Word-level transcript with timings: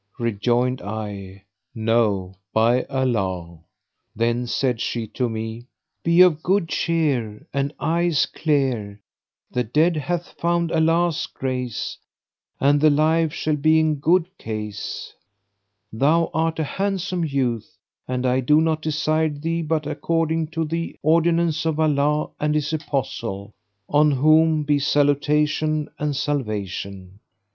Rejoined 0.17 0.81
I, 0.81 1.43
No, 1.75 2.33
by 2.53 2.85
Allah!" 2.85 3.59
Then 4.15 4.47
said 4.47 4.81
she 4.81 5.05
to 5.09 5.29
me, 5.29 5.67
"Be 6.03 6.21
of 6.21 6.41
good 6.41 6.69
cheer 6.69 7.45
and 7.53 7.71
eyes 7.79 8.25
clear; 8.25 8.99
the 9.51 9.63
dead 9.63 9.95
hath 9.95 10.31
found 10.39 10.71
Allah's 10.71 11.27
grace, 11.27 11.99
and 12.59 12.81
the 12.81 12.89
live 12.89 13.31
shall 13.31 13.55
be 13.55 13.79
in 13.79 13.97
good 13.99 14.35
case. 14.39 15.13
Thou 15.93 16.31
art 16.33 16.57
a 16.57 16.63
handsome 16.63 17.23
youth 17.23 17.77
and 18.07 18.25
I 18.25 18.39
do 18.39 18.59
not 18.59 18.81
desire 18.81 19.29
thee 19.29 19.61
but 19.61 19.85
according 19.85 20.47
to 20.47 20.65
the 20.65 20.95
ordinance 21.03 21.63
of 21.63 21.79
Allah 21.79 22.31
and 22.39 22.55
His 22.55 22.73
Apostle 22.73 23.53
(on 23.87 24.09
whom 24.09 24.63
be 24.63 24.79
salutation 24.79 25.89
and 25.99 26.15
salvation!). 26.15 27.19